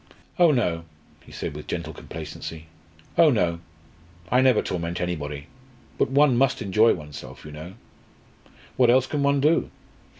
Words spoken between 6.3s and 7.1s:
must enjoy